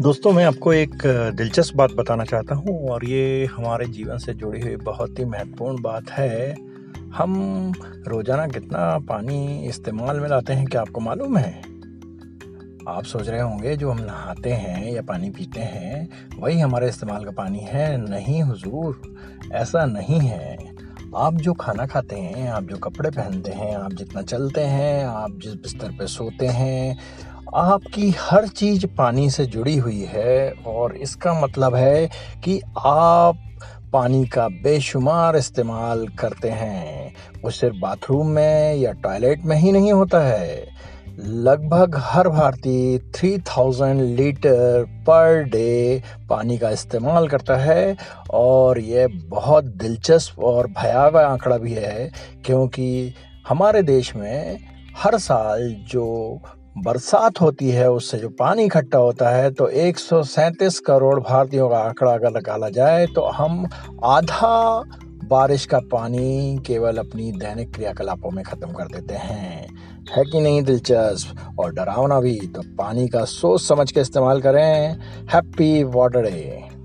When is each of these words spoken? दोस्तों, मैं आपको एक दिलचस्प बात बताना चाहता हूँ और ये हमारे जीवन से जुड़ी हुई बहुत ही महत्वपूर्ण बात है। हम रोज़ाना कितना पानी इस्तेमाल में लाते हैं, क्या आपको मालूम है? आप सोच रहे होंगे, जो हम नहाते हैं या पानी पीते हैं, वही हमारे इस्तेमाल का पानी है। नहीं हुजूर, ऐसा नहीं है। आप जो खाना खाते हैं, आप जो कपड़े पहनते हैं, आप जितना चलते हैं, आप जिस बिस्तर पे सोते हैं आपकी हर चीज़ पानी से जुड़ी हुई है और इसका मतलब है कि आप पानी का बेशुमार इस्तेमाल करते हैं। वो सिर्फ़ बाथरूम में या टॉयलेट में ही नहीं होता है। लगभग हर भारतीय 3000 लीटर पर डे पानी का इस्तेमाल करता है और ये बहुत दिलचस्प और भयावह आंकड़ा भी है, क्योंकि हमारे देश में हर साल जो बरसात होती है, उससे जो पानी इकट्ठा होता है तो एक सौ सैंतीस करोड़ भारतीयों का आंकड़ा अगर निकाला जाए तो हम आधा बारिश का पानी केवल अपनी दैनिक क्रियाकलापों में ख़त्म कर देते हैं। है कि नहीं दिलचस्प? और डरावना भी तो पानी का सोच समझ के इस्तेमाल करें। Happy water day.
दोस्तों, 0.00 0.32
मैं 0.32 0.44
आपको 0.44 0.72
एक 0.72 1.02
दिलचस्प 1.36 1.76
बात 1.76 1.92
बताना 1.92 2.24
चाहता 2.24 2.54
हूँ 2.54 2.88
और 2.88 3.04
ये 3.04 3.46
हमारे 3.46 3.86
जीवन 3.86 4.18
से 4.18 4.34
जुड़ी 4.34 4.60
हुई 4.60 4.76
बहुत 4.76 5.18
ही 5.18 5.24
महत्वपूर्ण 5.24 5.82
बात 5.82 6.10
है। 6.10 6.56
हम 7.14 7.72
रोज़ाना 8.06 8.46
कितना 8.46 8.98
पानी 8.98 9.66
इस्तेमाल 9.68 10.20
में 10.20 10.28
लाते 10.28 10.52
हैं, 10.52 10.66
क्या 10.66 10.80
आपको 10.80 11.00
मालूम 11.00 11.36
है? 11.36 11.52
आप 12.88 13.04
सोच 13.04 13.28
रहे 13.28 13.40
होंगे, 13.40 13.76
जो 13.76 13.90
हम 13.90 14.00
नहाते 14.04 14.50
हैं 14.50 14.92
या 14.92 15.02
पानी 15.02 15.30
पीते 15.30 15.60
हैं, 15.60 16.08
वही 16.38 16.60
हमारे 16.60 16.88
इस्तेमाल 16.88 17.24
का 17.24 17.30
पानी 17.30 17.58
है। 17.58 17.96
नहीं 18.10 18.42
हुजूर, 18.42 19.02
ऐसा 19.52 19.84
नहीं 19.84 20.20
है। 20.20 20.70
आप 21.16 21.34
जो 21.34 21.52
खाना 21.54 21.86
खाते 21.86 22.16
हैं, 22.16 22.48
आप 22.48 22.62
जो 22.62 22.76
कपड़े 22.76 23.10
पहनते 23.10 23.50
हैं, 23.50 23.76
आप 23.76 23.92
जितना 23.92 24.22
चलते 24.22 24.60
हैं, 24.60 25.04
आप 25.04 25.38
जिस 25.38 25.54
बिस्तर 25.54 25.88
पे 25.88 26.06
सोते 26.06 26.46
हैं 26.46 26.98
आपकी 27.54 28.10
हर 28.20 28.46
चीज़ 28.48 28.86
पानी 28.86 29.30
से 29.30 29.44
जुड़ी 29.46 29.76
हुई 29.76 30.02
है 30.08 30.50
और 30.66 30.96
इसका 30.96 31.32
मतलब 31.40 31.74
है 31.74 32.10
कि 32.44 32.60
आप 32.78 33.38
पानी 33.92 34.24
का 34.26 34.46
बेशुमार 34.48 35.36
इस्तेमाल 35.36 36.06
करते 36.08 36.50
हैं। 36.50 37.14
वो 37.42 37.50
सिर्फ़ 37.50 37.76
बाथरूम 37.76 38.26
में 38.26 38.74
या 38.74 38.92
टॉयलेट 38.92 39.44
में 39.44 39.56
ही 39.56 39.72
नहीं 39.72 39.92
होता 39.92 40.20
है। 40.20 40.68
लगभग 41.18 41.96
हर 41.98 42.28
भारतीय 42.28 42.98
3000 42.98 43.94
लीटर 43.94 44.84
पर 45.06 45.42
डे 45.42 46.02
पानी 46.28 46.58
का 46.58 46.70
इस्तेमाल 46.70 47.28
करता 47.28 47.56
है 47.56 47.96
और 48.30 48.78
ये 48.78 49.06
बहुत 49.06 49.64
दिलचस्प 49.64 50.38
और 50.38 50.66
भयावह 50.66 51.26
आंकड़ा 51.26 51.58
भी 51.58 51.72
है, 51.72 52.10
क्योंकि 52.44 53.14
हमारे 53.48 53.82
देश 53.82 54.14
में 54.16 54.58
हर 54.96 55.18
साल 55.18 55.74
जो 55.88 56.40
बरसात 56.78 57.40
होती 57.40 57.70
है, 57.70 57.90
उससे 57.90 58.18
जो 58.18 58.28
पानी 58.28 58.64
इकट्ठा 58.64 58.98
होता 58.98 59.28
है 59.28 59.50
तो 59.50 59.68
एक 59.68 59.98
सौ 59.98 60.22
सैंतीस 60.22 60.78
करोड़ 60.80 61.20
भारतीयों 61.20 61.68
का 61.68 61.78
आंकड़ा 61.78 62.12
अगर 62.12 62.30
निकाला 62.30 62.68
जाए 62.68 63.06
तो 63.06 63.24
हम 63.26 63.66
आधा 64.04 64.82
बारिश 65.24 65.66
का 65.66 65.78
पानी 65.92 66.58
केवल 66.66 66.96
अपनी 66.96 67.30
दैनिक 67.32 67.74
क्रियाकलापों 67.74 68.30
में 68.30 68.44
ख़त्म 68.44 68.72
कर 68.72 68.84
देते 68.84 69.14
हैं। 69.14 69.66
है 70.16 70.24
कि 70.24 70.40
नहीं 70.40 70.62
दिलचस्प? 70.62 71.58
और 71.58 71.72
डरावना 71.72 72.20
भी 72.20 72.34
तो 72.54 72.62
पानी 72.78 73.08
का 73.08 73.24
सोच 73.24 73.62
समझ 73.62 73.90
के 73.92 74.00
इस्तेमाल 74.00 74.40
करें। 74.40 74.96
Happy 75.32 75.84
water 75.84 76.22
day. 76.22 76.79